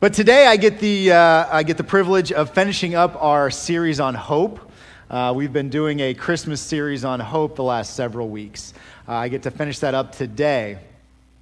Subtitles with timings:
[0.00, 3.98] But today I get the, uh, I get the privilege of finishing up our series
[3.98, 4.70] on hope.
[5.10, 8.74] Uh, we've been doing a Christmas series on hope the last several weeks.
[9.08, 10.78] Uh, I get to finish that up today.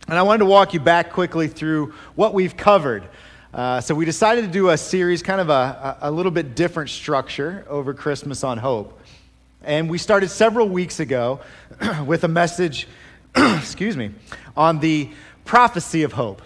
[0.08, 3.06] And I wanted to walk you back quickly through what we've covered.
[3.52, 6.88] Uh, so we decided to do a series, kind of a, a little bit different
[6.88, 8.98] structure over Christmas on hope.
[9.64, 11.40] And we started several weeks ago
[12.06, 12.88] with a message,
[13.36, 14.12] excuse me,
[14.56, 15.10] on the
[15.44, 16.40] prophecy of hope.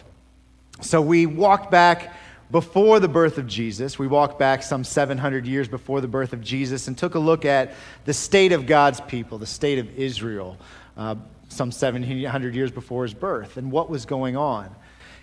[0.82, 2.14] So we walked back
[2.50, 3.98] before the birth of Jesus.
[3.98, 7.44] We walked back some 700 years before the birth of Jesus and took a look
[7.44, 10.56] at the state of God's people, the state of Israel,
[10.96, 11.16] uh,
[11.48, 14.74] some 700 years before his birth, and what was going on.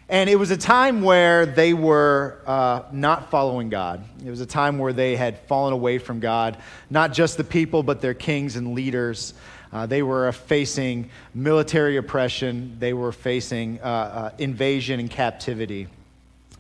[0.10, 4.06] And it was a time where they were uh, not following God.
[4.26, 6.58] It was a time where they had fallen away from God,
[6.90, 9.34] not just the people, but their kings and leaders.
[9.72, 15.88] Uh, they were facing military oppression, they were facing uh, uh, invasion and captivity.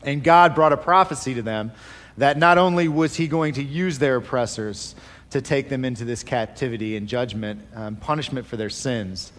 [0.04, 1.72] And God brought a prophecy to them
[2.18, 4.96] that not only was He going to use their oppressors
[5.30, 9.32] to take them into this captivity and judgment, um, punishment for their sins,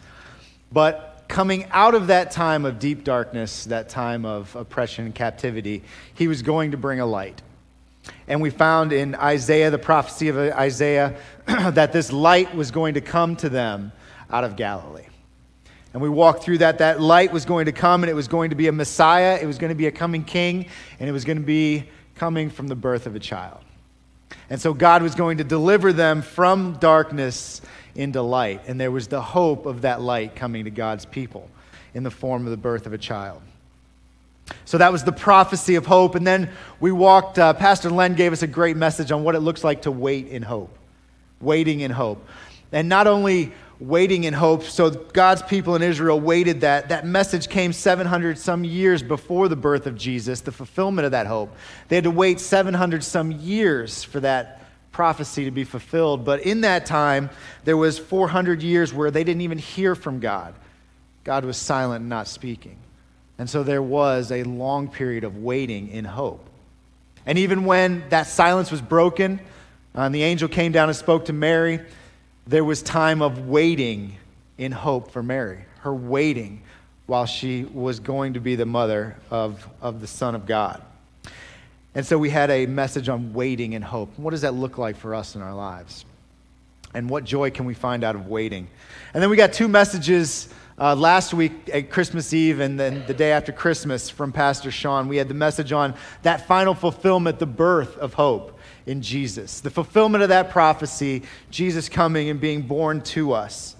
[0.73, 5.83] but coming out of that time of deep darkness, that time of oppression and captivity,
[6.15, 7.43] He was going to bring a light.
[8.27, 13.01] And we found in Isaiah, the prophecy of Isaiah, that this light was going to
[13.01, 13.93] come to them
[14.31, 15.07] out of Galilee.
[15.93, 16.79] And we walked through that.
[16.79, 19.47] That light was going to come, and it was going to be a Messiah, it
[19.47, 20.67] was going to be a coming king,
[21.01, 23.61] and it was going to be coming from the birth of a child.
[24.51, 27.63] And so God was going to deliver them from darkness
[27.95, 28.63] into light.
[28.67, 31.51] And there was the hope of that light coming to God's people
[31.95, 33.43] in the form of the birth of a child.
[34.65, 36.15] So that was the prophecy of hope.
[36.15, 39.41] And then we walked, uh, Pastor Len gave us a great message on what it
[39.41, 40.77] looks like to wait in hope.
[41.41, 42.27] Waiting in hope.
[42.73, 46.89] And not only waiting in hope, so God's people in Israel waited that.
[46.89, 51.27] That message came 700 some years before the birth of Jesus, the fulfillment of that
[51.27, 51.55] hope.
[51.89, 56.25] They had to wait 700 some years for that prophecy to be fulfilled.
[56.25, 57.31] But in that time,
[57.65, 60.55] there was 400 years where they didn't even hear from God.
[61.23, 62.79] God was silent not speaking.
[63.39, 66.45] And so there was a long period of waiting in hope.
[67.25, 69.39] And even when that silence was broken,
[69.95, 71.81] uh, and the angel came down and spoke to Mary,
[72.47, 74.17] there was time of waiting
[74.57, 76.63] in hope for Mary, her waiting
[77.07, 80.83] while she was going to be the mother of, of the Son of God.
[81.95, 84.11] And so we had a message on waiting and hope.
[84.19, 86.05] What does that look like for us in our lives?
[86.95, 88.69] And what joy can we find out of waiting?
[89.15, 93.15] And then we got two messages uh, last week at Christmas Eve and then the
[93.15, 97.47] day after Christmas from Pastor Sean, we had the message on that final fulfillment, the
[97.47, 99.61] birth of hope in Jesus.
[99.61, 103.75] The fulfillment of that prophecy, Jesus coming and being born to us.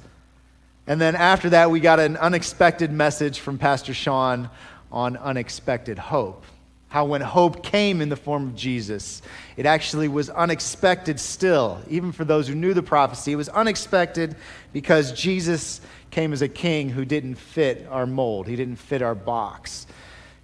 [0.89, 4.51] And then after that, we got an unexpected message from Pastor Sean
[4.91, 6.45] on unexpected hope.
[6.89, 9.21] How when hope came in the form of Jesus,
[9.59, 13.33] it actually was unexpected still, even for those who knew the prophecy.
[13.33, 14.37] It was unexpected
[14.73, 19.15] because Jesus came as a king who didn't fit our mold, he didn't fit our
[19.15, 19.87] box.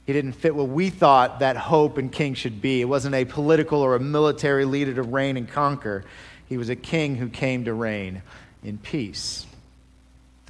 [0.07, 2.83] He didn't fit what we thought that hope and king should be.
[2.83, 6.05] It wasn't a political or a military leader to reign and conquer.
[6.47, 8.21] He was a king who came to reign
[8.63, 9.47] in peace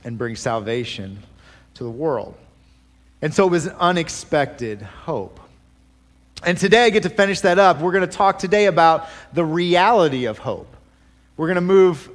[0.03, 1.21] and bring salvation
[1.75, 2.35] to the world.
[3.23, 5.39] And so it was an unexpected hope.
[6.43, 7.81] And today I get to finish that up.
[7.81, 10.77] We're going to talk today about the reality of hope.
[11.37, 12.11] We're going to move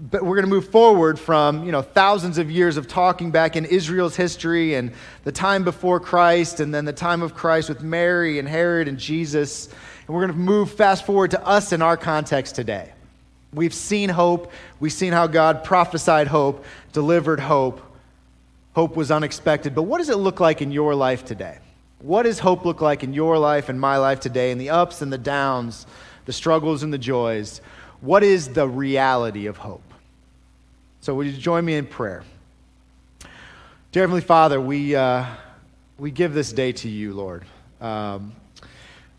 [0.00, 3.56] but we're going to move forward from you know thousands of years of talking back
[3.56, 4.92] in israel's history and
[5.24, 8.98] the time before christ and then the time of christ with mary and herod and
[8.98, 9.68] jesus.
[10.06, 12.92] And we're going to move fast forward to us in our context today.
[13.52, 14.52] We've seen hope.
[14.80, 17.80] We've seen how god prophesied hope delivered hope.
[18.74, 19.74] Hope was unexpected.
[19.74, 21.58] But what does it look like in your life today?
[22.00, 25.02] What does hope look like in your life and my life today in the ups
[25.02, 25.86] and the downs
[26.26, 27.60] the struggles and the joys?
[28.00, 29.87] What is the reality of hope
[31.00, 32.24] so, would you join me in prayer?
[33.92, 35.26] Dear Heavenly Father, we, uh,
[35.96, 37.44] we give this day to you, Lord.
[37.80, 38.32] Um,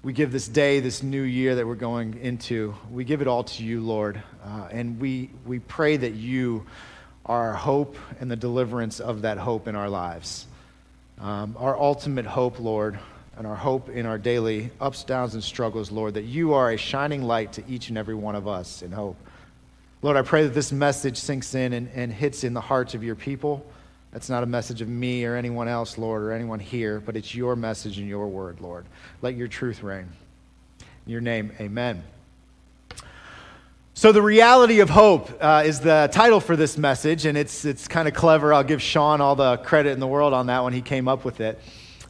[0.03, 3.45] we give this day, this new year that we're going into, we give it all
[3.45, 4.21] to you, Lord.
[4.43, 6.65] Uh, and we, we pray that you
[7.25, 10.47] are our hope and the deliverance of that hope in our lives.
[11.19, 12.99] Um, our ultimate hope, Lord,
[13.37, 16.77] and our hope in our daily ups, downs, and struggles, Lord, that you are a
[16.77, 19.15] shining light to each and every one of us in hope.
[20.01, 23.03] Lord, I pray that this message sinks in and, and hits in the hearts of
[23.03, 23.65] your people.
[24.11, 27.35] That's not a message of me or anyone else, Lord, or anyone here, but it's
[27.35, 28.85] your message and your word, Lord.
[29.21, 30.07] Let your truth reign.
[31.05, 32.03] In your name, amen.
[33.93, 37.89] So, the reality of hope uh, is the title for this message, and it's, it's
[37.89, 38.53] kind of clever.
[38.53, 41.25] I'll give Sean all the credit in the world on that when He came up
[41.25, 41.59] with it.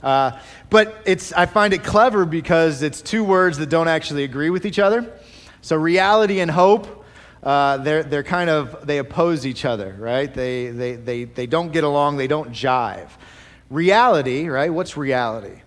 [0.03, 0.39] Uh,
[0.69, 4.67] but it's, I find it clever because it's two words that don't actually agree with
[4.67, 5.11] each other.
[5.61, 6.98] So reality and hope,
[7.43, 10.33] uh, they're, they're kind of, they oppose each other, right?
[10.33, 13.09] They, they, they, they don't get along, they don't jive.
[13.69, 14.73] Reality, right?
[14.73, 15.61] What's reality?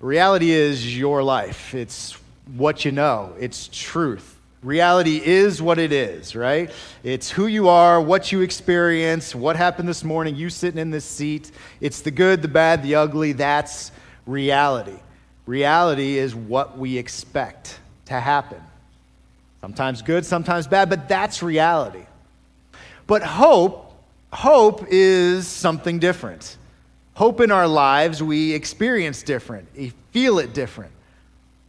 [0.00, 1.74] Reality is your life.
[1.74, 2.12] It's
[2.56, 3.34] what you know.
[3.38, 4.38] It's truth.
[4.62, 6.70] Reality is what it is, right?
[7.02, 11.04] It's who you are, what you experience, what happened this morning, you sitting in this
[11.04, 11.50] seat.
[11.80, 13.32] It's the good, the bad, the ugly.
[13.32, 13.92] That's
[14.26, 14.98] reality.
[15.46, 18.62] Reality is what we expect to happen.
[19.64, 22.04] Sometimes good, sometimes bad, but that's reality.
[23.06, 23.94] But hope,
[24.30, 26.58] hope is something different.
[27.14, 30.92] Hope in our lives, we experience different, we feel it different.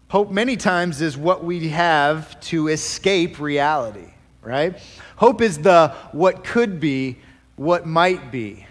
[0.09, 4.77] Hope, many times, is what we have to escape reality, right?
[5.15, 7.17] Hope is the what could be,
[7.55, 8.65] what might be,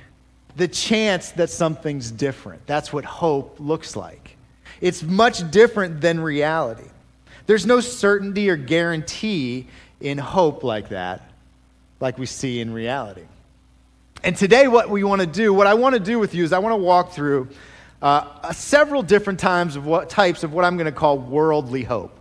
[0.56, 2.66] the chance that something's different.
[2.66, 4.36] That's what hope looks like.
[4.82, 6.90] It's much different than reality.
[7.46, 9.66] There's no certainty or guarantee
[10.00, 11.30] in hope like that,
[12.00, 13.24] like we see in reality.
[14.22, 16.52] And today, what we want to do, what I want to do with you is
[16.52, 17.48] I want to walk through
[18.00, 22.18] uh, several different times of what, types of what I'm going to call worldly hope.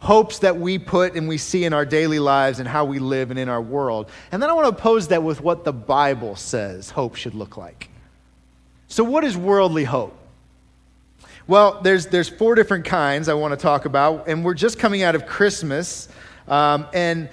[0.00, 3.30] Hopes that we put and we see in our daily lives and how we live
[3.30, 4.10] and in our world.
[4.30, 7.56] And then I want to oppose that with what the Bible says hope should look
[7.56, 7.88] like.
[8.86, 10.16] So, what is worldly hope?
[11.48, 15.02] Well, there's, there's four different kinds I want to talk about, and we're just coming
[15.02, 16.06] out of Christmas.
[16.46, 17.30] Um, and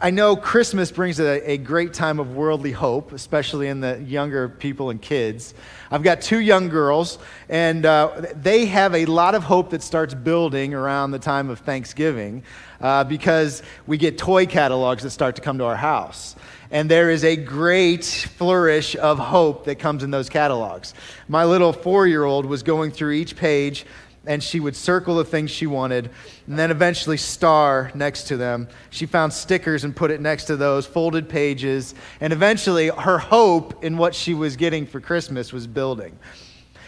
[0.00, 4.48] I know Christmas brings a, a, great time of worldly hope, especially in the younger
[4.48, 5.54] people and kids.
[5.92, 10.12] I've got two young girls, and uh, they have a lot of hope that starts
[10.12, 12.42] building around the time of Thanksgiving
[12.80, 16.34] uh, because we get toy catalogs that start to come to our house.
[16.72, 20.94] And there is a great flourish of hope that comes in those catalogs.
[21.28, 23.84] My little four year old was going through each page
[24.26, 26.08] and she would circle the things she wanted
[26.46, 28.68] and then eventually star next to them.
[28.88, 33.84] She found stickers and put it next to those, folded pages, and eventually her hope
[33.84, 36.18] in what she was getting for Christmas was building.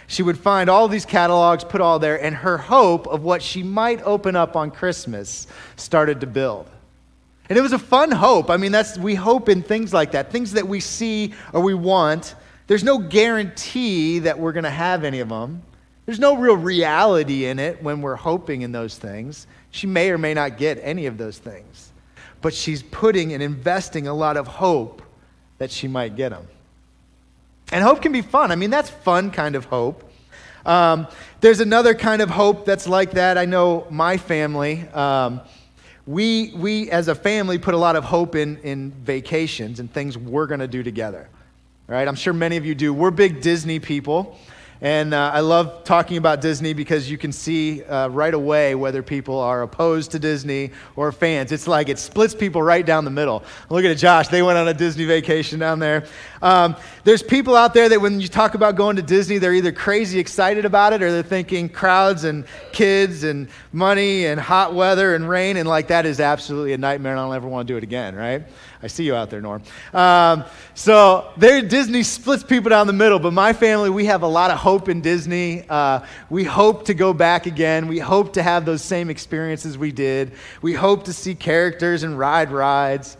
[0.06, 3.62] She would find all these catalogs, put all there, and her hope of what she
[3.62, 5.46] might open up on Christmas
[5.76, 6.70] started to build.
[7.48, 8.50] And it was a fun hope.
[8.50, 11.74] I mean, that's we hope in things like that, things that we see or we
[11.74, 12.34] want.
[12.66, 15.62] There's no guarantee that we're going to have any of them.
[16.06, 19.46] There's no real reality in it when we're hoping in those things.
[19.70, 21.92] She may or may not get any of those things,
[22.40, 25.02] but she's putting and investing a lot of hope
[25.58, 26.46] that she might get them.
[27.72, 28.52] And hope can be fun.
[28.52, 30.10] I mean, that's fun kind of hope.
[30.66, 31.06] Um,
[31.40, 33.36] there's another kind of hope that's like that.
[33.36, 35.40] I know my family, um,
[36.06, 40.18] we, we as a family put a lot of hope in, in vacations and things
[40.18, 41.28] we're going to do together.
[41.86, 42.06] Right?
[42.06, 42.92] I'm sure many of you do.
[42.92, 44.38] We're big Disney people.
[44.80, 49.02] And uh, I love talking about Disney because you can see uh, right away whether
[49.02, 51.52] people are opposed to Disney or fans.
[51.52, 53.44] It's like it splits people right down the middle.
[53.70, 54.28] Look at Josh.
[54.28, 56.04] They went on a Disney vacation down there.
[56.42, 59.72] Um, there's people out there that when you talk about going to Disney, they're either
[59.72, 65.14] crazy excited about it or they're thinking crowds and kids and money and hot weather
[65.14, 65.58] and rain.
[65.58, 67.82] And like that is absolutely a nightmare and I don't ever want to do it
[67.82, 68.42] again, right?
[68.82, 69.62] I see you out there, Norm.
[69.92, 74.26] Um, so there, Disney splits people down the middle, but my family, we have a
[74.26, 75.64] lot of hope in Disney.
[75.68, 77.86] Uh, we hope to go back again.
[77.86, 80.32] We hope to have those same experiences we did.
[80.62, 83.16] We hope to see characters and ride rides.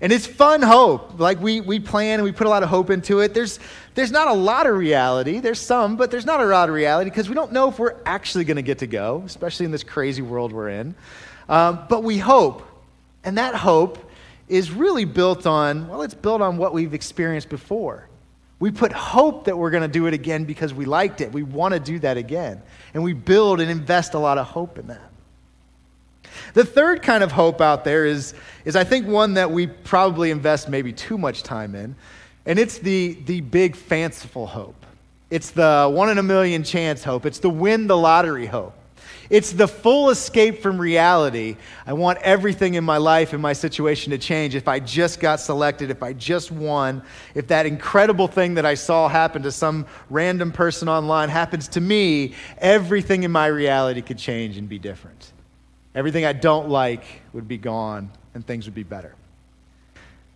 [0.00, 1.18] And it's fun hope.
[1.18, 3.32] Like we, we plan and we put a lot of hope into it.
[3.32, 3.58] There's,
[3.94, 5.40] there's not a lot of reality.
[5.40, 7.96] There's some, but there's not a lot of reality because we don't know if we're
[8.04, 10.94] actually going to get to go, especially in this crazy world we're in.
[11.48, 12.62] Um, but we hope.
[13.24, 14.10] And that hope
[14.48, 18.08] is really built on, well, it's built on what we've experienced before.
[18.58, 21.32] We put hope that we're going to do it again because we liked it.
[21.32, 22.62] We want to do that again.
[22.94, 25.10] And we build and invest a lot of hope in that.
[26.54, 30.30] The third kind of hope out there is, is I think one that we probably
[30.30, 31.94] invest maybe too much time in,
[32.46, 34.86] and it's the, the big fanciful hope.
[35.30, 37.26] It's the one in a million chance hope.
[37.26, 38.74] It's the win the lottery hope.
[39.28, 41.56] It's the full escape from reality.
[41.84, 44.54] I want everything in my life, in my situation to change.
[44.54, 47.02] If I just got selected, if I just won,
[47.34, 51.80] if that incredible thing that I saw happen to some random person online happens to
[51.80, 55.15] me, everything in my reality could change and be different.
[55.96, 59.16] Everything I don't like would be gone and things would be better.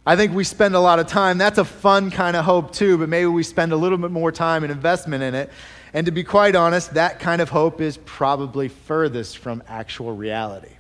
[0.05, 1.39] I think we spend a lot of time.
[1.39, 4.33] That's a fun kind of hope, too, but maybe we spend a little bit more
[4.33, 5.51] time and investment in it
[5.93, 10.73] and to be quite honest, that kind of hope is probably furthest from actual reality.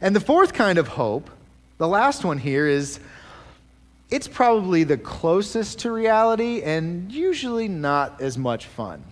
[0.00, 1.30] And the fourth kind of hope,
[1.78, 3.00] the last one here, is
[4.10, 9.02] it's probably the closest to reality and usually not as much fun.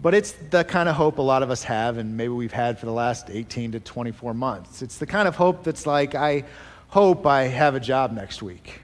[0.00, 2.78] But it's the kind of hope a lot of us have, and maybe we've had
[2.78, 4.82] for the last 18 to 24 months.
[4.82, 6.44] It's the kind of hope that's like, I
[6.88, 8.80] hope I have a job next week.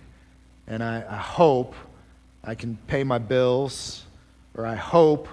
[0.66, 1.74] And I, I hope
[2.42, 4.04] I can pay my bills,
[4.54, 5.28] or I hope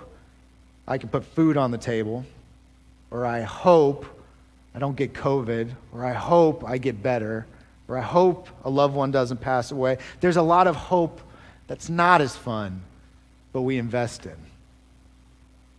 [0.87, 2.25] I can put food on the table,
[3.09, 4.05] or I hope
[4.75, 7.45] I don't get COVID, or I hope I get better,
[7.87, 9.97] or I hope a loved one doesn't pass away.
[10.19, 11.21] There's a lot of hope
[11.67, 12.81] that's not as fun,
[13.53, 14.35] but we invest in.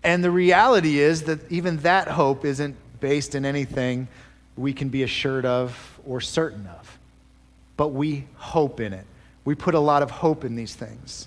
[0.02, 4.09] And the reality is that even that hope isn't based in anything
[4.57, 6.99] we can be assured of or certain of.
[7.76, 9.07] But we hope in it.
[9.45, 11.26] We put a lot of hope in these things.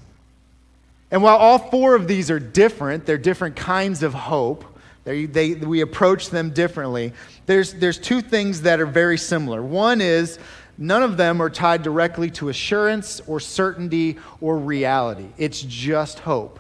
[1.12, 4.66] And while all four of these are different, they're different kinds of hope,
[5.04, 7.14] they, they, we approach them differently.
[7.46, 9.62] There's, there's two things that are very similar.
[9.62, 10.40] One is
[10.78, 16.60] none of them are tied directly to assurance or certainty or reality, it's just hope.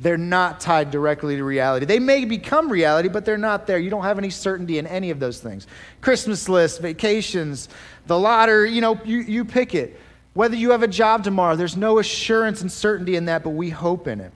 [0.00, 1.84] They're not tied directly to reality.
[1.84, 3.78] They may become reality, but they're not there.
[3.78, 5.66] You don't have any certainty in any of those things.
[6.00, 7.68] Christmas lists, vacations,
[8.06, 9.98] the lottery, you know, you, you pick it.
[10.34, 13.70] Whether you have a job tomorrow, there's no assurance and certainty in that, but we
[13.70, 14.32] hope in it.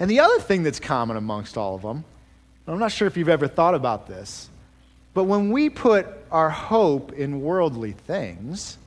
[0.00, 2.04] And the other thing that's common amongst all of them,
[2.66, 4.48] I'm not sure if you've ever thought about this,
[5.12, 8.78] but when we put our hope in worldly things,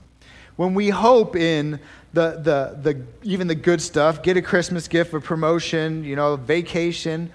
[0.55, 1.79] when we hope in
[2.13, 6.35] the, the, the, even the good stuff, get a Christmas gift, a promotion, you know,
[6.35, 7.31] vacation,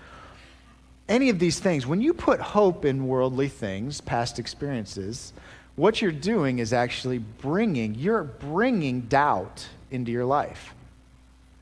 [1.09, 5.33] any of these things, when you put hope in worldly things, past experiences,
[5.77, 10.75] what you're doing is actually bringing, you're bringing doubt into your life.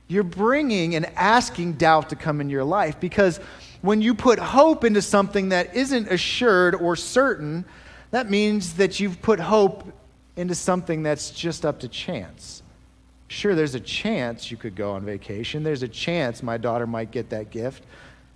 [0.08, 3.38] You're bringing and asking doubt to come in your life because
[3.82, 7.64] when you put hope into something that isn't assured or certain,
[8.10, 9.84] that means that you've put hope
[10.36, 12.59] into something that's just up to chance.
[13.30, 15.62] Sure, there's a chance you could go on vacation.
[15.62, 17.84] There's a chance my daughter might get that gift.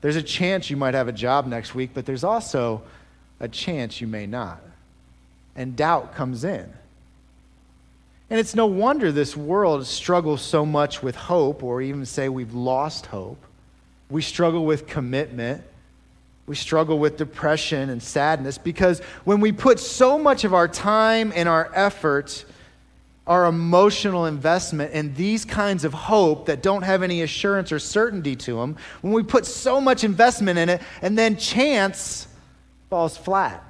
[0.00, 2.80] There's a chance you might have a job next week, but there's also
[3.40, 4.60] a chance you may not
[5.56, 6.72] and doubt comes in.
[8.30, 12.54] And it's no wonder this world struggles so much with hope, or even say we've
[12.54, 13.44] lost hope.
[14.10, 15.64] We struggle with commitment.
[16.46, 21.32] We struggle with depression and sadness because when we put so much of our time
[21.34, 22.44] and our effort,
[23.26, 28.36] our emotional investment in these kinds of hope that don't have any assurance or certainty
[28.36, 32.28] to them, when we put so much investment in it and then chance
[32.90, 33.64] falls flat,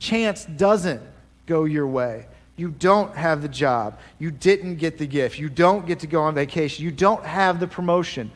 [0.00, 1.00] chance doesn't
[1.46, 2.26] go your way.
[2.56, 3.98] You don't have the job.
[4.18, 5.38] You didn't get the gift.
[5.38, 6.84] You don't get to go on vacation.
[6.84, 8.30] You don't have the promotion.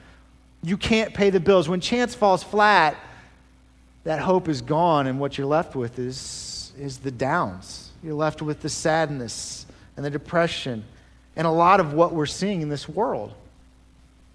[0.62, 1.68] You can't pay the bills.
[1.68, 2.96] When chance falls flat,
[4.04, 7.90] that hope is gone, and what you're left with is, is the downs.
[8.02, 9.65] You're left with the sadness
[9.96, 10.84] and the depression
[11.36, 13.32] and a lot of what we're seeing in this world.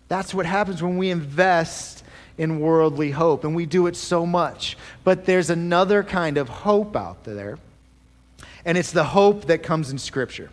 [0.08, 2.03] That's what happens when we invest
[2.38, 4.77] in worldly hope, and we do it so much.
[5.03, 7.58] But there's another kind of hope out there,
[8.65, 10.50] and it's the hope that comes in Scripture.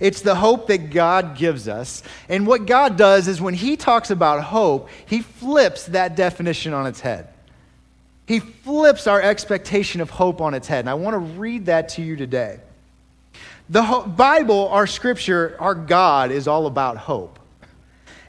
[0.00, 2.02] It's the hope that God gives us.
[2.28, 6.86] And what God does is when He talks about hope, He flips that definition on
[6.86, 7.28] its head.
[8.26, 10.80] He flips our expectation of hope on its head.
[10.80, 12.60] And I want to read that to you today.
[13.72, 17.38] The Bible, our scripture, our God is all about hope.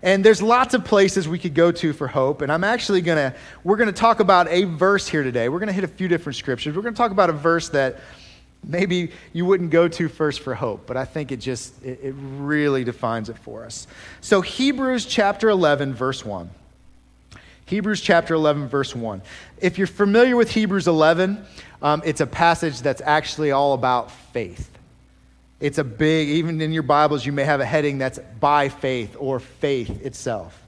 [0.01, 2.41] And there's lots of places we could go to for hope.
[2.41, 5.49] And I'm actually going to, we're going to talk about a verse here today.
[5.49, 6.77] We're going to hit a few different scriptures.
[6.77, 7.99] We're going to talk about a verse that
[8.63, 12.15] maybe you wouldn't go to first for hope, but I think it just, it, it
[12.17, 13.85] really defines it for us.
[14.21, 16.49] So, Hebrews chapter 11, verse 1.
[17.65, 19.21] Hebrews chapter 11, verse 1.
[19.59, 21.45] If you're familiar with Hebrews 11,
[21.81, 24.69] um, it's a passage that's actually all about faith.
[25.63, 29.15] It's a big, even in your Bibles, you may have a heading that's by faith
[29.17, 30.61] or faith itself.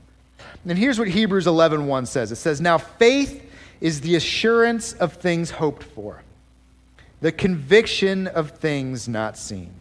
[0.66, 3.44] And here's what Hebrews 11, 1 says it says, Now faith
[3.82, 6.24] is the assurance of things hoped for,
[7.20, 9.74] the conviction of things not seen.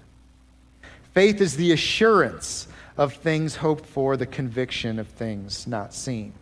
[1.13, 2.67] Faith is the assurance
[2.97, 6.33] of things hoped for, the conviction of things not seen.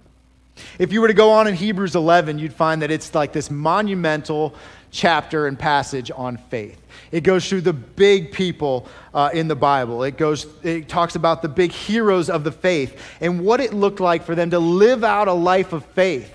[0.79, 3.51] If you were to go on in Hebrews 11, you'd find that it's like this
[3.51, 4.55] monumental
[4.91, 6.79] chapter and passage on faith.
[7.11, 10.03] It goes through the big people uh, in the Bible.
[10.03, 14.01] It goes, it talks about the big heroes of the faith and what it looked
[14.01, 16.33] like for them to live out a life of faith,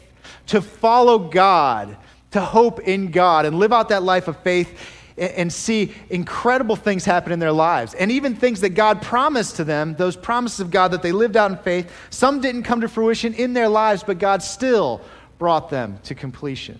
[0.48, 1.98] to follow God,
[2.32, 7.04] to hope in God, and live out that life of faith and see incredible things
[7.04, 7.94] happen in their lives.
[7.96, 11.36] And even things that God promised to them, those promises of God that they lived
[11.36, 15.02] out in faith, some didn't come to fruition in their lives, but God still
[15.40, 16.80] brought them to completion.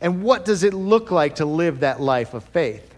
[0.00, 2.94] And what does it look like to live that life of faith?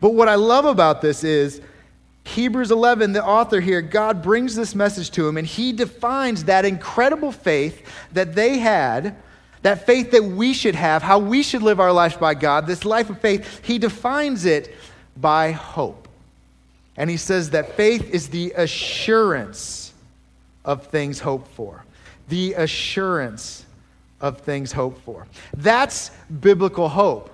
[0.00, 1.60] But what I love about this is
[2.24, 6.64] Hebrews 11, the author here, God brings this message to him and he defines that
[6.64, 9.16] incredible faith that they had,
[9.62, 12.84] that faith that we should have, how we should live our lives by God, this
[12.84, 14.74] life of faith, he defines it
[15.16, 16.08] by hope.
[16.96, 19.92] And he says that faith is the assurance
[20.64, 21.84] of things hoped for.
[22.28, 23.64] The assurance
[24.20, 25.26] of things hoped for.
[25.56, 26.10] That's
[26.40, 27.30] biblical hope.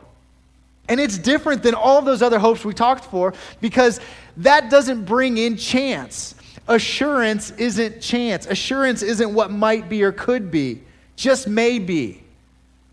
[0.88, 4.00] And it's different than all those other hopes we talked for because
[4.38, 6.35] that doesn't bring in chance.
[6.69, 8.47] Assurance isn't chance.
[8.47, 10.81] Assurance isn't what might be or could be,
[11.16, 12.23] just maybe.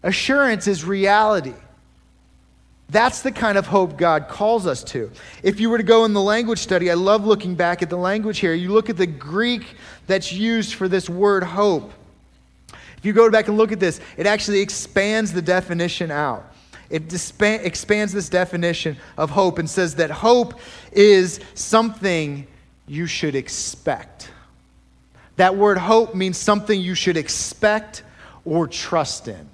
[0.03, 1.53] Assurance is reality.
[2.89, 5.11] That's the kind of hope God calls us to.
[5.43, 7.97] If you were to go in the language study, I love looking back at the
[7.97, 8.53] language here.
[8.53, 9.63] You look at the Greek
[10.07, 11.93] that's used for this word hope.
[12.97, 16.53] If you go back and look at this, it actually expands the definition out.
[16.89, 20.59] It expands this definition of hope and says that hope
[20.91, 22.45] is something
[22.87, 24.29] you should expect.
[25.37, 28.03] That word hope means something you should expect
[28.45, 29.49] or trust in.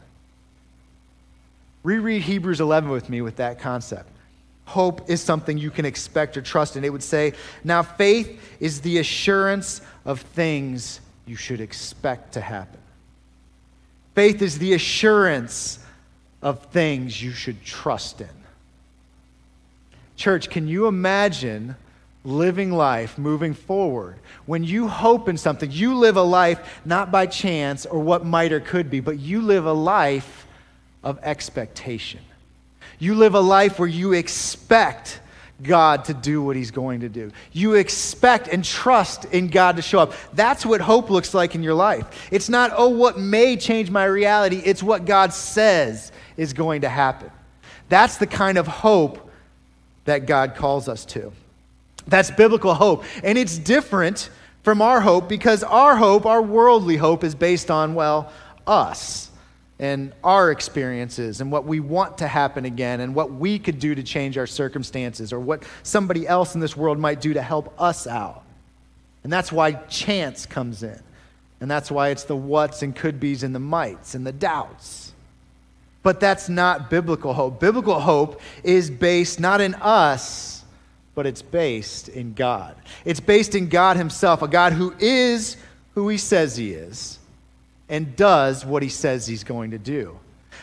[1.84, 4.10] Reread Hebrews 11 with me with that concept.
[4.66, 6.84] Hope is something you can expect or trust in.
[6.84, 12.80] It would say, now faith is the assurance of things you should expect to happen.
[14.16, 15.80] Faith is the assurance
[16.42, 18.28] of things you should trust in.
[20.16, 21.76] Church, can you imagine
[22.28, 25.72] living life moving forward when you hope in something?
[25.72, 29.42] You live a life not by chance or what might or could be, but you
[29.42, 30.46] live a life
[31.04, 32.20] of expectation.
[33.00, 35.22] You live a life where you expect
[35.62, 37.32] God to do what He's going to do.
[37.52, 40.14] You expect and trust in God to show up.
[40.34, 42.28] That's what hope looks like in your life.
[42.32, 46.90] It's not, oh, what may change my reality, it's what God says is going to
[46.90, 47.32] happen.
[47.90, 49.32] That's the kind of hope
[50.06, 51.32] that God calls us to.
[52.08, 53.04] That's biblical hope.
[53.24, 54.30] And it's different
[54.64, 58.32] from our hope because our hope, our worldly hope, is based on, well,
[58.66, 59.32] us
[59.80, 63.94] and our experiences and what we want to happen again and what we could do
[63.94, 67.74] to change our circumstances or what somebody else in this world might do to help
[67.80, 68.44] us out.
[69.24, 71.00] And that's why chance comes in.
[71.60, 75.14] And that's why it's the whats and could be's and the mights and the doubts.
[76.04, 77.60] But that's not biblical hope.
[77.60, 80.57] Biblical hope is based not in us,
[81.18, 82.78] but it's based in God.
[83.04, 85.58] It's based in God Himself, a God who is
[85.96, 87.20] who He says He is
[87.90, 90.20] and does what he says he's going to do.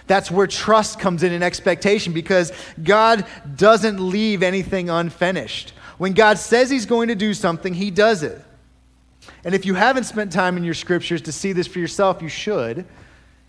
[0.06, 5.72] That's where trust comes in and expectation because God doesn't leave anything unfinished.
[5.96, 8.40] When God says he's going to do something, he does it.
[9.44, 12.28] And if you haven't spent time in your scriptures to see this for yourself, you
[12.28, 12.84] should.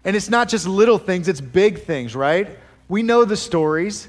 [0.05, 2.57] And it's not just little things, it's big things, right?
[2.87, 4.07] We know the stories.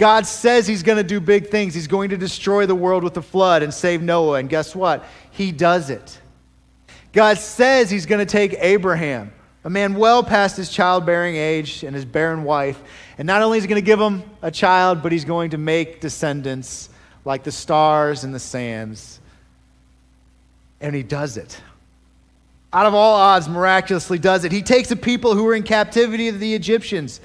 [0.00, 1.74] God says he's going to do big things.
[1.74, 4.38] He's going to destroy the world with a flood and save Noah.
[4.38, 5.04] And guess what?
[5.30, 6.18] He does it.
[7.12, 9.30] God says he's going to take Abraham,
[9.62, 12.82] a man well past his childbearing age and his barren wife,
[13.18, 15.58] and not only is he going to give him a child, but he's going to
[15.58, 16.88] make descendants
[17.26, 19.20] like the stars and the sands.
[20.80, 21.60] And he does it.
[22.72, 24.52] Out of all odds, miraculously does it.
[24.52, 27.20] He takes the people who were in captivity of the Egyptians,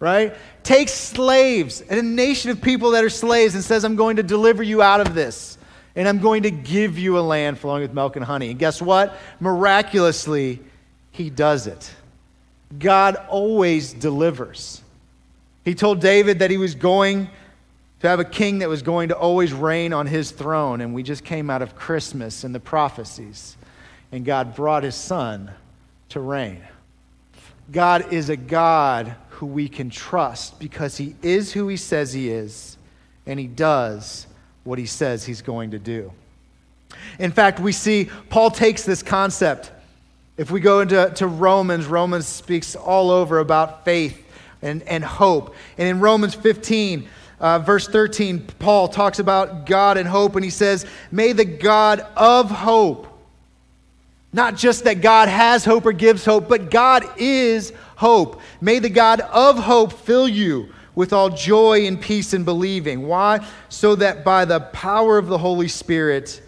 [0.00, 0.34] right?
[0.62, 4.22] Takes slaves and a nation of people that are slaves and says, I'm going to
[4.22, 5.58] deliver you out of this
[5.96, 8.50] and I'm going to give you a land flowing with milk and honey.
[8.50, 9.16] And guess what?
[9.40, 10.60] Miraculously,
[11.12, 11.92] he does it.
[12.78, 14.82] God always delivers.
[15.64, 17.30] He told David that he was going
[18.00, 20.80] to have a king that was going to always reign on his throne.
[20.80, 23.56] And we just came out of Christmas and the prophecies.
[24.10, 25.50] And God brought his son
[26.10, 26.62] to reign.
[27.70, 32.30] God is a God who we can trust because he is who he says he
[32.30, 32.78] is,
[33.26, 34.26] and he does
[34.64, 36.10] what he says he's going to do.
[37.18, 39.70] In fact, we see Paul takes this concept.
[40.38, 44.24] If we go into to Romans, Romans speaks all over about faith
[44.62, 45.54] and, and hope.
[45.76, 47.06] And in Romans 15,
[47.38, 52.00] uh, verse 13, Paul talks about God and hope, and he says, May the God
[52.16, 53.08] of hope,
[54.32, 58.40] not just that God has hope or gives hope, but God is hope.
[58.60, 63.06] May the God of hope fill you with all joy and peace in believing.
[63.06, 63.46] Why?
[63.68, 66.40] So that by the power of the Holy Spirit,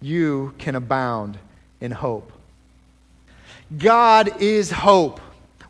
[0.00, 1.38] you can abound
[1.80, 2.32] in hope.
[3.76, 5.20] God is hope.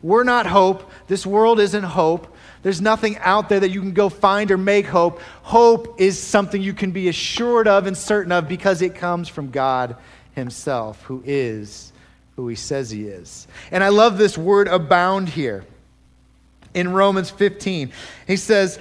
[0.01, 0.91] We're not hope.
[1.07, 2.27] This world isn't hope.
[2.61, 5.21] There's nothing out there that you can go find or make hope.
[5.43, 9.51] Hope is something you can be assured of and certain of because it comes from
[9.51, 9.95] God
[10.33, 11.92] Himself, who is
[12.35, 13.47] who He says He is.
[13.71, 15.65] And I love this word abound here
[16.73, 17.91] in Romans 15.
[18.27, 18.79] He says,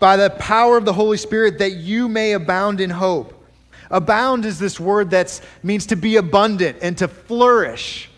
[0.00, 3.36] by the power of the Holy Spirit that you may abound in hope.
[3.90, 8.08] Abound is this word that means to be abundant and to flourish.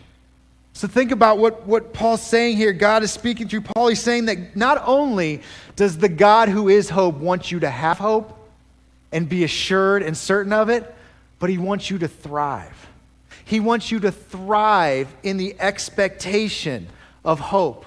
[0.71, 2.73] So think about what, what Paul's saying here.
[2.73, 3.89] God is speaking through Paul.
[3.89, 5.41] He's saying that not only
[5.75, 8.39] does the God who is hope want you to have hope
[9.11, 10.95] and be assured and certain of it,
[11.37, 12.87] but he wants you to thrive.
[13.45, 16.87] He wants you to thrive in the expectation
[17.25, 17.85] of hope.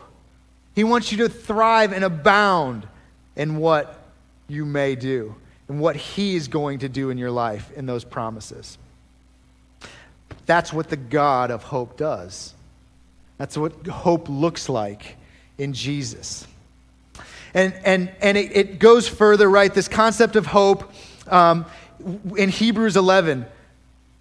[0.75, 2.87] He wants you to thrive and abound
[3.35, 4.03] in what
[4.49, 5.35] you may do
[5.69, 8.79] and what He is going to do in your life in those promises.
[10.45, 12.55] That's what the God of hope does.
[13.39, 15.17] That's what hope looks like
[15.59, 16.47] in Jesus.
[17.53, 19.73] And, and, and it, it goes further, right?
[19.73, 20.93] This concept of hope
[21.27, 21.67] um,
[22.37, 23.47] in Hebrews 11,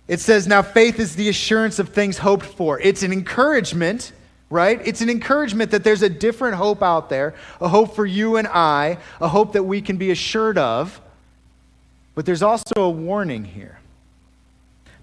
[0.08, 2.80] it says, Now faith is the assurance of things hoped for.
[2.80, 4.12] It's an encouragement
[4.50, 4.80] right?
[4.86, 8.48] It's an encouragement that there's a different hope out there, a hope for you and
[8.48, 11.02] I, a hope that we can be assured of.
[12.14, 13.80] But there's also a warning here.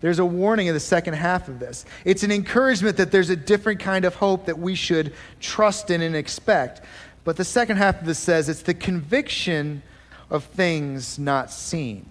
[0.00, 1.84] There's a warning in the second half of this.
[2.04, 6.02] It's an encouragement that there's a different kind of hope that we should trust in
[6.02, 6.80] and expect.
[7.24, 9.82] But the second half of this says it's the conviction
[10.30, 12.06] of things not seen.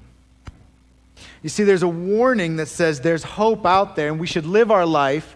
[1.44, 4.70] You see, there's a warning that says there's hope out there, and we should live
[4.72, 5.36] our life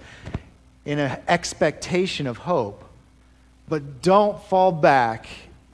[0.85, 2.83] in an expectation of hope,
[3.67, 5.27] but don't fall back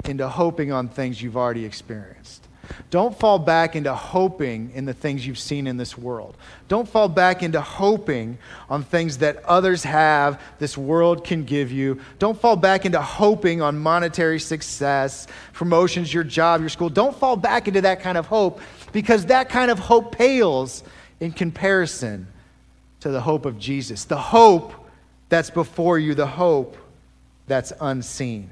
[0.06, 2.41] into hoping on things you've already experienced.
[2.90, 6.36] Don't fall back into hoping in the things you've seen in this world.
[6.68, 8.38] Don't fall back into hoping
[8.70, 12.00] on things that others have, this world can give you.
[12.20, 16.90] Don't fall back into hoping on monetary success, promotions, your job, your school.
[16.90, 20.84] Don't fall back into that kind of hope because that kind of hope pales
[21.20, 22.28] in comparison
[23.02, 24.06] to the hope of Jesus.
[24.06, 24.74] The hope
[25.30, 26.78] that's before you, the hope
[27.48, 28.50] that's unseen.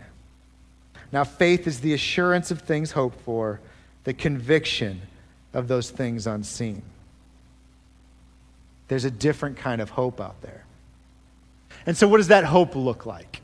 [1.12, 3.60] Now, faith is the assurance of things hoped for,
[4.04, 5.02] the conviction
[5.54, 6.82] of those things unseen.
[8.88, 10.66] There's a different kind of hope out there.
[11.86, 13.42] And so, what does that hope look like?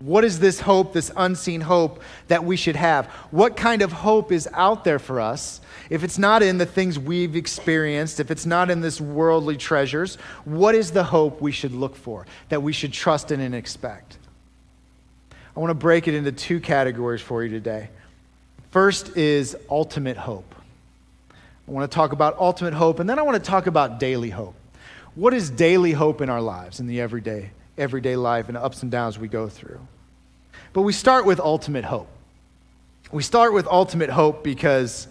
[0.00, 3.06] What is this hope, this unseen hope that we should have?
[3.30, 6.98] What kind of hope is out there for us if it's not in the things
[6.98, 10.16] we've experienced, if it's not in this worldly treasures?
[10.44, 14.18] What is the hope we should look for, that we should trust in and expect?
[15.56, 17.88] I want to break it into two categories for you today.
[18.74, 20.52] First is ultimate hope.
[21.30, 24.30] I want to talk about ultimate hope, and then I want to talk about daily
[24.30, 24.56] hope.
[25.14, 28.90] What is daily hope in our lives, in the everyday, everyday life, and ups and
[28.90, 29.78] downs we go through?
[30.72, 32.08] But we start with ultimate hope.
[33.12, 35.06] We start with ultimate hope because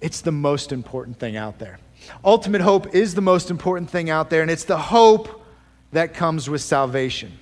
[0.00, 1.78] it's the most important thing out there.
[2.24, 5.44] Ultimate hope is the most important thing out there, and it's the hope
[5.92, 7.32] that comes with salvation.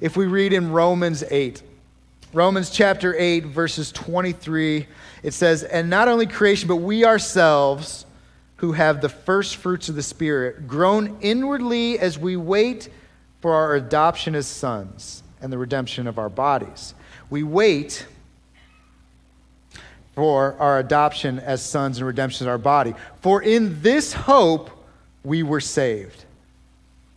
[0.00, 1.62] If we read in Romans 8,
[2.32, 4.86] Romans chapter 8, verses 23,
[5.22, 8.04] it says, And not only creation, but we ourselves
[8.56, 12.88] who have the first fruits of the Spirit, groan inwardly as we wait
[13.40, 16.94] for our adoption as sons and the redemption of our bodies.
[17.30, 18.06] We wait
[20.14, 22.94] for our adoption as sons and redemption of our body.
[23.20, 24.70] For in this hope
[25.22, 26.24] we were saved.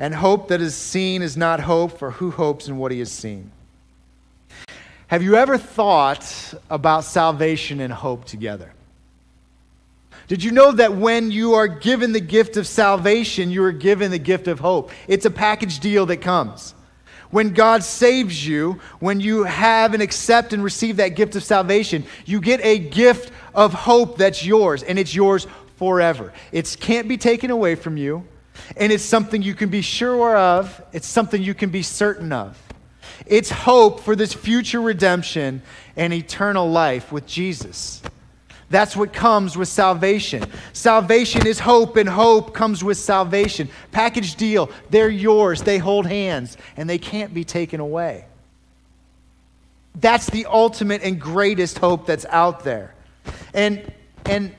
[0.02, 3.12] And hope that is seen is not hope, for who hopes in what he has
[3.12, 3.52] seen?
[5.10, 8.72] Have you ever thought about salvation and hope together?
[10.28, 14.12] Did you know that when you are given the gift of salvation, you are given
[14.12, 14.92] the gift of hope?
[15.08, 16.76] It's a package deal that comes.
[17.32, 22.04] When God saves you, when you have and accept and receive that gift of salvation,
[22.28, 26.34] you get a gift of hope that's yours, and it's yours forever.
[26.52, 28.28] It can't be taken away from you,
[28.78, 32.56] and it's something you can be sure of, it's something you can be certain of.
[33.30, 35.62] It's hope for this future redemption
[35.96, 38.02] and eternal life with Jesus.
[38.72, 40.46] That's what comes with salvation.
[40.74, 43.70] Salvation is hope, and hope comes with salvation.
[43.92, 44.70] Package deal.
[44.90, 45.62] They're yours.
[45.62, 48.26] They hold hands, and they can't be taken away.
[49.96, 52.96] That's the ultimate and greatest hope that's out there.
[53.54, 53.92] And,
[54.26, 54.54] and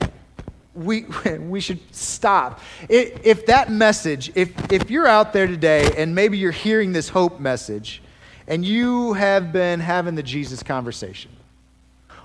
[0.73, 1.03] we,
[1.39, 2.61] we should stop.
[2.87, 7.39] If that message, if, if you're out there today and maybe you're hearing this hope
[7.39, 8.01] message
[8.51, 11.31] and you have been having the Jesus conversation,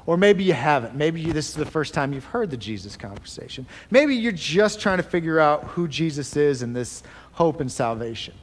[0.07, 0.97] or maybe you haven't.
[0.97, 3.65] Maybe you, this is the first time you've heard the Jesus conversation.
[3.93, 8.35] Maybe you're just trying to figure out who Jesus is and this hope and salvation.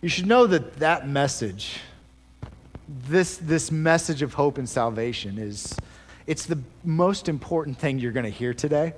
[0.00, 1.80] You should know that that message,
[3.08, 5.76] this, this message of hope and salvation, is
[6.28, 8.94] it's the most important thing you're going to hear today,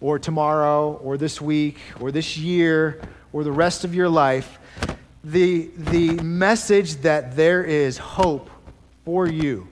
[0.00, 3.00] or tomorrow, or this week, or this year,
[3.32, 4.60] or the rest of your life.
[5.24, 8.50] The, the message that there is hope
[9.04, 9.68] for you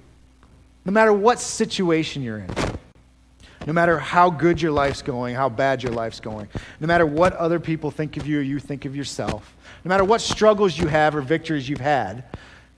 [0.85, 2.51] No matter what situation you're in,
[3.67, 6.49] no matter how good your life's going, how bad your life's going,
[6.81, 10.05] no matter what other people think of you or you think of yourself, no matter
[10.05, 12.25] what struggles you have or victories you've had,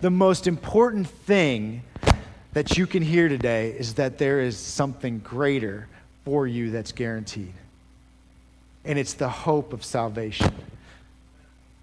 [0.00, 1.82] the most important thing
[2.52, 5.88] that you can hear today is that there is something greater
[6.24, 7.52] for you that's guaranteed.
[8.84, 10.52] And it's the hope of salvation.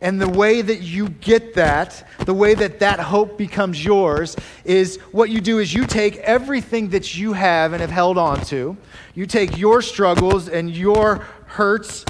[0.02, 4.98] And the way that you get that, the way that that hope becomes yours, is
[5.12, 8.78] what you do is you take everything that you have and have held on to,
[9.14, 12.06] you take your struggles and your hurts,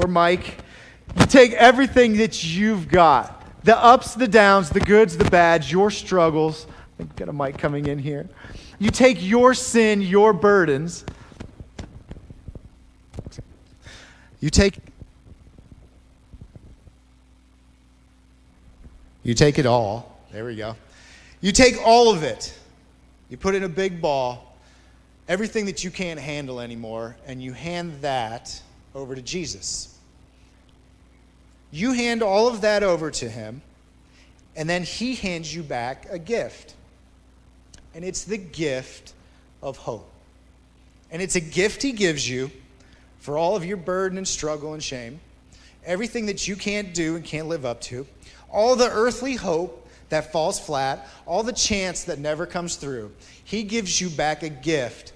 [0.00, 0.58] or Mike,
[1.18, 5.90] you take everything that you've got the ups, the downs, the goods, the bads, your
[5.90, 6.66] struggles.
[6.70, 8.28] I think got a mic coming in here.
[8.78, 11.04] You take your sin, your burdens.
[14.40, 14.78] You take
[19.22, 20.20] You take it all.
[20.32, 20.76] There we go.
[21.40, 22.56] You take all of it.
[23.28, 24.56] You put in a big ball,
[25.28, 28.60] everything that you can't handle anymore, and you hand that
[28.94, 29.96] over to Jesus.
[31.70, 33.60] You hand all of that over to him,
[34.56, 36.74] and then he hands you back a gift.
[37.94, 39.12] And it's the gift
[39.62, 40.08] of hope.
[41.10, 42.50] And it's a gift he gives you
[43.18, 45.20] for all of your burden and struggle and shame,
[45.84, 48.06] everything that you can't do and can't live up to,
[48.50, 53.12] all the earthly hope that falls flat, all the chance that never comes through.
[53.44, 55.12] He gives you back a gift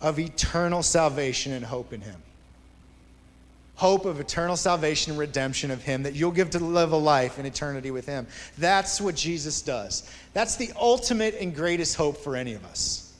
[0.00, 2.16] of eternal salvation and hope in him
[3.76, 7.38] hope of eternal salvation and redemption of Him, that you'll give to live a life
[7.38, 8.26] in eternity with Him.
[8.58, 10.10] That's what Jesus does.
[10.32, 13.12] That's the ultimate and greatest hope for any of us.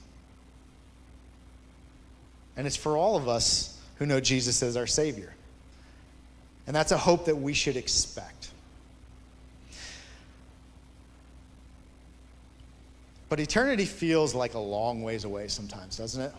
[2.56, 5.34] And it's for all of us who know Jesus as our Savior.
[6.66, 8.33] And that's a hope that we should expect.
[13.34, 16.32] But eternity feels like a long ways away sometimes, doesn't it?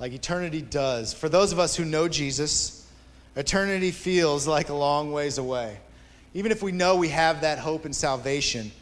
[0.00, 1.14] Like eternity does.
[1.14, 2.78] For those of us who know Jesus,
[3.38, 5.78] Eternity feels like a long ways away.
[6.34, 8.72] Even if we know we have that hope and salvation,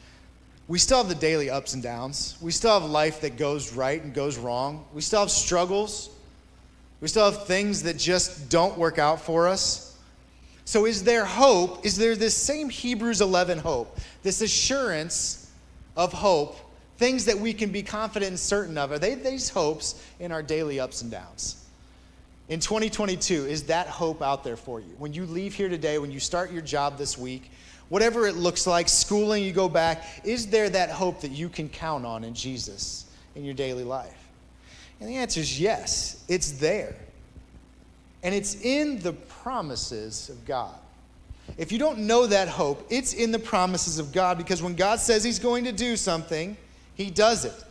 [0.66, 2.38] we still have the daily ups and downs.
[2.40, 4.86] We still have life that goes right and goes wrong.
[4.94, 6.08] We still have struggles.
[7.02, 9.94] We still have things that just don't work out for us.
[10.64, 11.84] So, is there hope?
[11.84, 15.52] Is there this same Hebrews 11 hope, this assurance
[15.98, 16.56] of hope,
[16.96, 18.92] things that we can be confident and certain of?
[18.92, 21.66] Are they these hopes in our daily ups and downs?
[22.48, 24.94] in 2022, is that hope out there for you?
[24.98, 27.50] When you leave here today, when you start your job this week,
[27.88, 31.68] whatever it looks like, schooling, you go back, is there that hope that you can
[31.68, 34.28] count on in Jesus in your daily life?
[35.00, 36.94] And the answer is yes, it's there.
[38.22, 40.74] And it's in the promises of God.
[41.58, 44.98] If you don't know that hope, it's in the promises of God because when God
[44.98, 46.56] says He's going to do something,
[46.96, 47.64] He does it.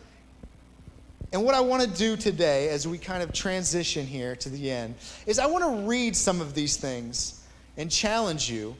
[1.34, 4.72] And what I want to do today, as we kind of transition here to the
[4.72, 7.42] end, is I want to read some of these things
[7.76, 8.76] and challenge you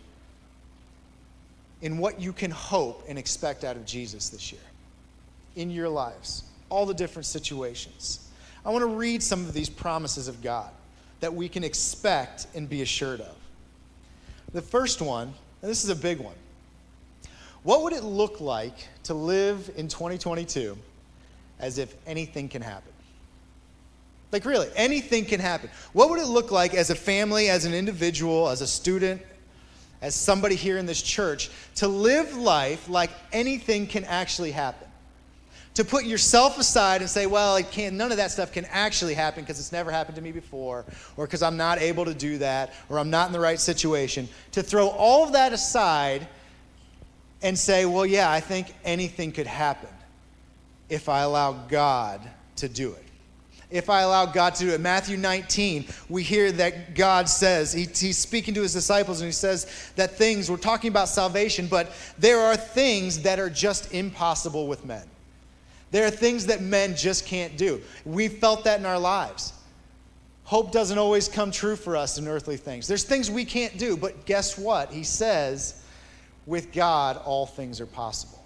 [1.82, 4.62] in what you can hope and expect out of Jesus this year
[5.56, 8.30] in your lives, all the different situations.
[8.66, 10.70] I want to read some of these promises of God
[11.20, 13.36] that we can expect and be assured of.
[14.54, 16.36] The first one, and this is a big one.
[17.66, 20.78] What would it look like to live in 2022
[21.60, 22.92] as if anything can happen.
[24.32, 25.70] Like, really, anything can happen.
[25.94, 29.22] What would it look like as a family, as an individual, as a student,
[30.02, 34.88] as somebody here in this church to live life like anything can actually happen?
[35.76, 39.14] To put yourself aside and say, well, it can't, none of that stuff can actually
[39.14, 40.86] happen because it's never happened to me before,
[41.18, 44.28] or because I'm not able to do that, or I'm not in the right situation.
[44.54, 46.28] To throw all of that aside
[47.46, 49.90] and say, well, yeah, I think anything could happen
[50.90, 52.20] if I allow God
[52.56, 53.04] to do it.
[53.70, 54.82] If I allow God to do it.
[54.82, 59.32] Matthew 19, we hear that God says, he, He's speaking to His disciples, and He
[59.32, 64.68] says that things, we're talking about salvation, but there are things that are just impossible
[64.68, 65.04] with men.
[65.92, 67.80] There are things that men just can't do.
[68.06, 69.54] We've felt that in our lives.
[70.46, 72.88] Hope doesn't always come true for us in earthly things.
[72.88, 74.92] There's things we can't do, but guess what?
[74.92, 75.84] He says,
[76.46, 78.46] with God, all things are possible.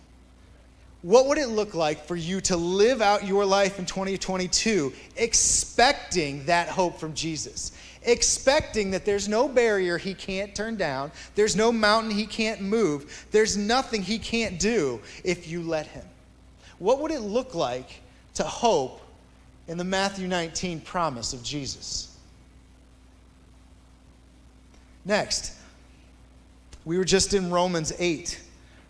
[1.02, 6.46] What would it look like for you to live out your life in 2022 expecting
[6.46, 7.72] that hope from Jesus?
[8.04, 13.28] Expecting that there's no barrier he can't turn down, there's no mountain he can't move,
[13.32, 16.06] there's nothing he can't do if you let him.
[16.80, 18.02] What would it look like
[18.36, 19.02] to hope
[19.68, 22.18] in the Matthew 19 promise of Jesus?
[25.06, 25.59] Next,
[26.86, 28.42] we were just in Romans 8.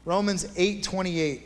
[0.05, 1.43] Romans 8 28.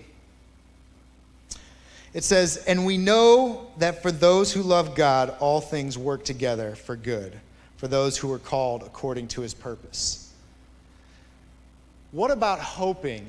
[2.14, 6.76] It says, And we know that for those who love God, all things work together
[6.76, 7.40] for good,
[7.78, 10.32] for those who are called according to his purpose.
[12.12, 13.26] What about hoping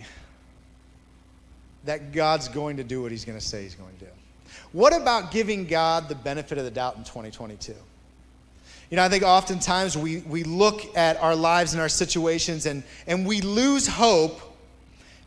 [1.85, 4.11] that God's going to do what he's going to say he's going to do?
[4.73, 7.75] What about giving God the benefit of the doubt in 2022?
[8.91, 12.83] You know, I think oftentimes we, we look at our lives and our situations and,
[13.07, 14.41] and we lose hope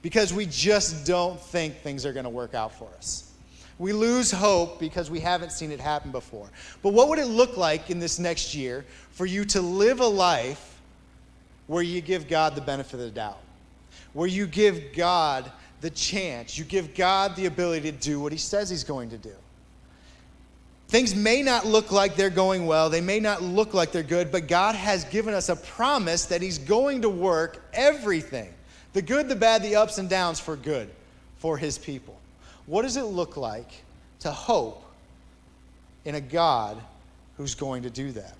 [0.01, 3.31] because we just don't think things are going to work out for us.
[3.79, 6.49] We lose hope because we haven't seen it happen before.
[6.81, 10.07] But what would it look like in this next year for you to live a
[10.07, 10.79] life
[11.67, 13.39] where you give God the benefit of the doubt?
[14.13, 18.37] Where you give God the chance, you give God the ability to do what He
[18.37, 19.35] says He's going to do.
[20.87, 24.31] Things may not look like they're going well, they may not look like they're good,
[24.31, 28.53] but God has given us a promise that He's going to work everything
[28.93, 30.89] the good, the bad, the ups and downs for good
[31.37, 32.17] for His people.
[32.65, 33.69] What does it look like
[34.21, 34.83] to hope
[36.05, 36.77] in a God
[37.35, 38.33] who's going to do that?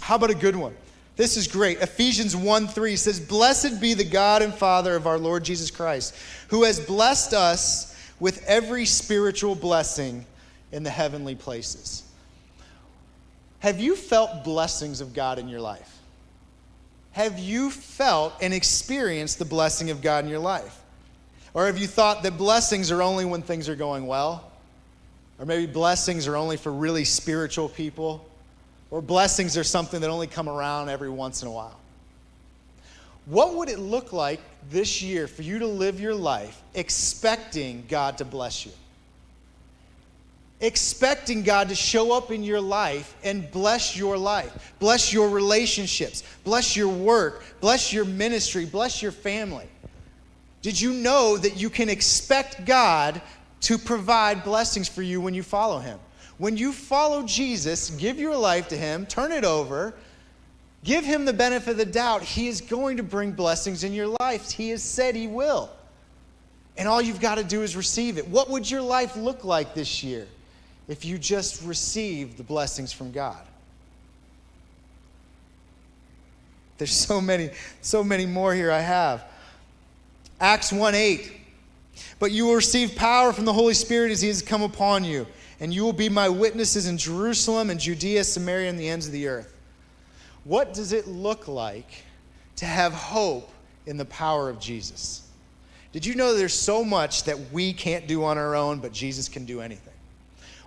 [0.00, 0.74] How about a good one?
[1.16, 1.80] This is great.
[1.80, 6.14] Ephesians 1 3 says, Blessed be the God and Father of our Lord Jesus Christ,
[6.48, 10.24] who has blessed us with every spiritual blessing
[10.72, 12.02] in the heavenly places.
[13.60, 15.98] Have you felt blessings of God in your life?
[17.12, 20.80] Have you felt and experienced the blessing of God in your life?
[21.54, 24.50] Or have you thought that blessings are only when things are going well?
[25.38, 28.26] Or maybe blessings are only for really spiritual people?
[28.90, 31.78] Or blessings are something that only come around every once in a while?
[33.26, 38.18] What would it look like this year for you to live your life expecting God
[38.18, 38.72] to bless you?
[40.62, 46.22] Expecting God to show up in your life and bless your life, bless your relationships,
[46.44, 49.66] bless your work, bless your ministry, bless your family.
[50.62, 53.20] Did you know that you can expect God
[53.62, 55.98] to provide blessings for you when you follow Him?
[56.38, 59.94] When you follow Jesus, give your life to Him, turn it over,
[60.84, 64.16] give Him the benefit of the doubt, He is going to bring blessings in your
[64.20, 64.52] life.
[64.52, 65.70] He has said He will.
[66.76, 68.26] And all you've got to do is receive it.
[68.28, 70.28] What would your life look like this year?
[70.88, 73.40] If you just receive the blessings from God.
[76.78, 79.24] There's so many, so many more here I have.
[80.40, 81.32] Acts 1 8.
[82.18, 85.26] But you will receive power from the Holy Spirit as He has come upon you,
[85.60, 89.12] and you will be my witnesses in Jerusalem and Judea, Samaria, and the ends of
[89.12, 89.54] the earth.
[90.44, 92.02] What does it look like
[92.56, 93.50] to have hope
[93.86, 95.28] in the power of Jesus?
[95.92, 99.28] Did you know there's so much that we can't do on our own, but Jesus
[99.28, 99.91] can do anything?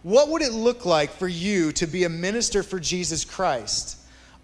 [0.06, 3.98] What would it look like for you to be a minister for Jesus Christ?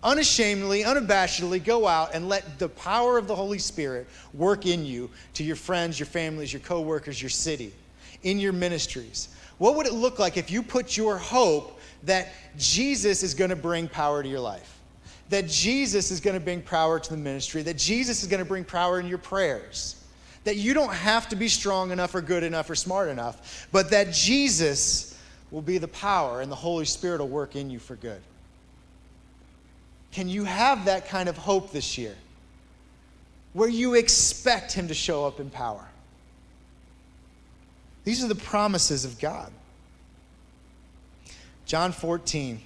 [0.03, 5.11] Unashamedly, unabashedly go out and let the power of the Holy Spirit work in you
[5.35, 7.71] to your friends, your families, your coworkers, your city,
[8.23, 9.27] in your ministries.
[9.59, 13.55] What would it look like if you put your hope that Jesus is going to
[13.55, 14.79] bring power to your life?
[15.29, 18.49] That Jesus is going to bring power to the ministry, that Jesus is going to
[18.49, 20.03] bring power in your prayers,
[20.43, 23.91] that you don't have to be strong enough or good enough or smart enough, but
[23.91, 25.10] that Jesus
[25.51, 28.21] will be the power, and the Holy Spirit will work in you for good.
[30.11, 32.15] Can you have that kind of hope this year?
[33.53, 35.87] Where you expect Him to show up in power.
[38.03, 39.51] These are the promises of God.
[41.65, 42.59] John 14,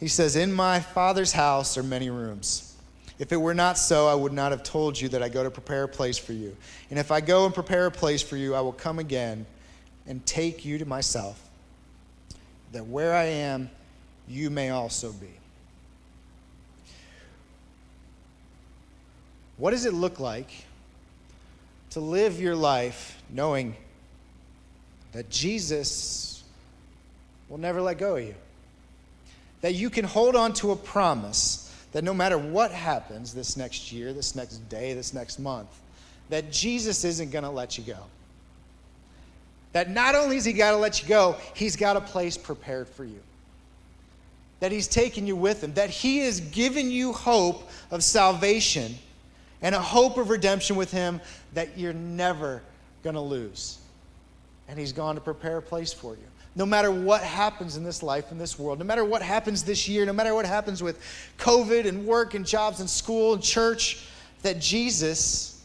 [0.00, 2.74] he says, In my Father's house are many rooms.
[3.18, 5.50] If it were not so, I would not have told you that I go to
[5.50, 6.54] prepare a place for you.
[6.90, 9.46] And if I go and prepare a place for you, I will come again
[10.06, 11.40] and take you to myself,
[12.72, 13.70] that where I am,
[14.28, 15.30] you may also be.
[19.56, 20.50] What does it look like
[21.90, 23.74] to live your life knowing
[25.12, 26.44] that Jesus
[27.48, 28.34] will never let go of you?
[29.62, 33.90] That you can hold on to a promise that no matter what happens this next
[33.90, 35.68] year, this next day, this next month,
[36.28, 37.98] that Jesus isn't going to let you go.
[39.76, 42.88] That not only has He got to let you go, He's got a place prepared
[42.88, 43.20] for you.
[44.60, 45.74] That He's taken you with Him.
[45.74, 48.94] That He has given you hope of salvation
[49.60, 51.20] and a hope of redemption with Him
[51.52, 52.62] that you're never
[53.02, 53.76] going to lose.
[54.66, 56.24] And He's gone to prepare a place for you.
[56.54, 59.86] No matter what happens in this life, in this world, no matter what happens this
[59.86, 60.98] year, no matter what happens with
[61.36, 64.06] COVID and work and jobs and school and church,
[64.40, 65.62] that Jesus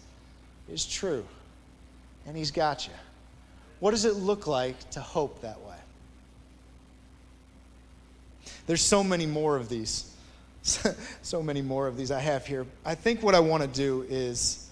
[0.70, 1.24] is true.
[2.28, 2.94] And He's got you.
[3.82, 5.76] What does it look like to hope that way?
[8.68, 10.16] There's so many more of these.
[10.62, 12.68] so many more of these I have here.
[12.86, 14.70] I think what I want to do is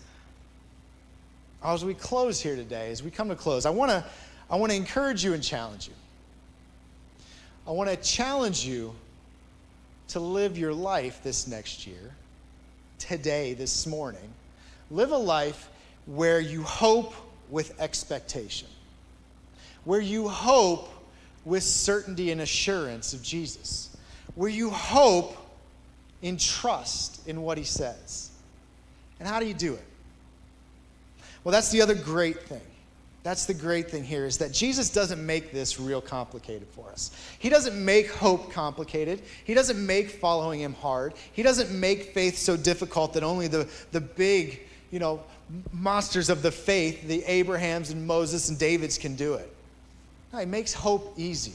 [1.64, 4.06] as we close here today, as we come to close, I want to
[4.50, 5.94] I want to encourage you and challenge you.
[7.68, 8.94] I want to challenge you
[10.10, 12.16] to live your life this next year,
[12.98, 14.34] today, this morning.
[14.90, 15.70] Live a life
[16.08, 17.14] where you hope
[17.50, 18.68] with expectation,
[19.90, 20.88] where you hope
[21.46, 23.90] with certainty and assurance of Jesus,
[24.36, 25.36] where you hope
[26.22, 28.30] in trust in what he says.
[29.20, 29.84] And how do you do it?
[31.44, 32.62] Well, that's the other great thing.
[33.24, 37.10] That's the great thing here is that Jesus doesn't make this real complicated for us.
[37.40, 39.24] He doesn't make hope complicated.
[39.44, 41.16] He doesn't make following him hard.
[41.34, 44.60] He doesn't make faith so difficult that only the, the big,
[44.92, 45.24] you know,
[45.72, 49.52] monsters of the faith, the Abrahams and Moses and Davids can do it.
[50.32, 51.54] No, he makes hope easy.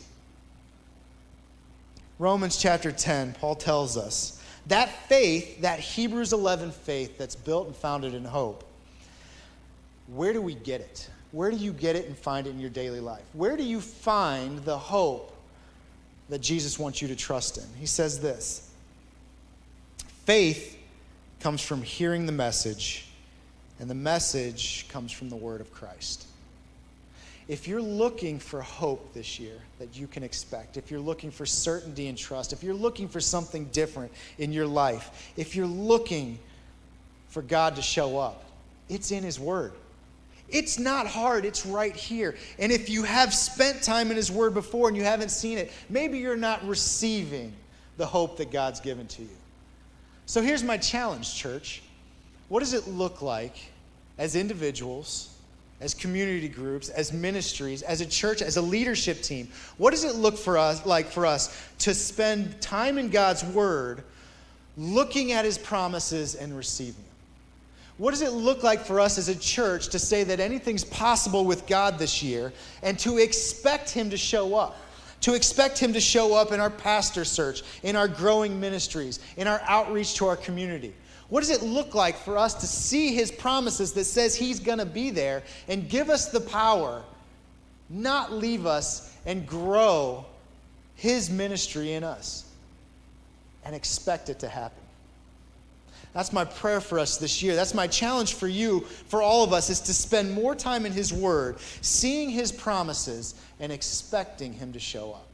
[2.18, 7.76] Romans chapter 10, Paul tells us that faith, that Hebrews 11 faith that's built and
[7.76, 8.64] founded in hope,
[10.08, 11.08] where do we get it?
[11.32, 13.24] Where do you get it and find it in your daily life?
[13.32, 15.34] Where do you find the hope
[16.28, 17.64] that Jesus wants you to trust in?
[17.78, 18.70] He says this
[20.24, 20.78] Faith
[21.40, 23.08] comes from hearing the message,
[23.80, 26.26] and the message comes from the word of Christ.
[27.46, 31.44] If you're looking for hope this year that you can expect, if you're looking for
[31.44, 36.38] certainty and trust, if you're looking for something different in your life, if you're looking
[37.28, 38.44] for God to show up,
[38.88, 39.72] it's in His Word.
[40.48, 42.36] It's not hard, it's right here.
[42.58, 45.70] And if you have spent time in His Word before and you haven't seen it,
[45.90, 47.52] maybe you're not receiving
[47.96, 49.36] the hope that God's given to you.
[50.26, 51.82] So here's my challenge, church.
[52.48, 53.56] What does it look like
[54.16, 55.33] as individuals?
[55.80, 59.48] As community groups, as ministries, as a church, as a leadership team?
[59.76, 64.02] What does it look for us like for us to spend time in God's word
[64.76, 67.04] looking at his promises and receiving them?
[67.96, 71.44] What does it look like for us as a church to say that anything's possible
[71.44, 72.52] with God this year
[72.82, 74.76] and to expect him to show up?
[75.20, 79.46] To expect him to show up in our pastor search, in our growing ministries, in
[79.46, 80.92] our outreach to our community.
[81.28, 84.78] What does it look like for us to see his promises that says he's going
[84.78, 87.02] to be there and give us the power,
[87.88, 90.26] not leave us and grow
[90.96, 92.44] his ministry in us
[93.64, 94.84] and expect it to happen?
[96.14, 97.56] That's my prayer for us this year.
[97.56, 100.92] That's my challenge for you, for all of us, is to spend more time in
[100.92, 105.26] His Word, seeing His promises, and expecting Him to show up.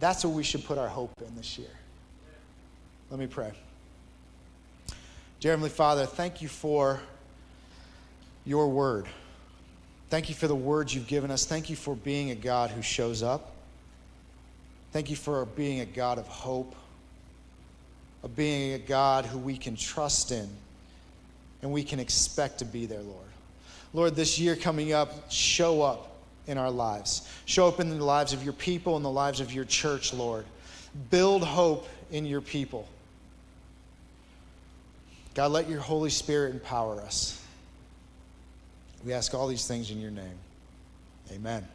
[0.00, 1.70] That's what we should put our hope in this year.
[3.10, 3.52] Let me pray.
[5.40, 7.00] Dear Heavenly Father, thank you for
[8.44, 9.06] your word.
[10.10, 11.46] Thank you for the words you've given us.
[11.46, 13.52] Thank you for being a God who shows up.
[14.92, 16.74] Thank you for being a God of hope,
[18.22, 20.46] of being a God who we can trust in
[21.62, 23.28] and we can expect to be there, Lord.
[23.94, 26.18] Lord, this year coming up, show up
[26.48, 27.26] in our lives.
[27.46, 30.44] Show up in the lives of your people and the lives of your church, Lord.
[31.10, 32.86] Build hope in your people.
[35.34, 37.42] God, let your Holy Spirit empower us.
[39.04, 40.38] We ask all these things in your name.
[41.32, 41.66] Amen.